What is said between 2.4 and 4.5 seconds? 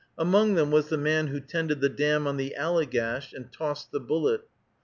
Allegash and tossed the bullet.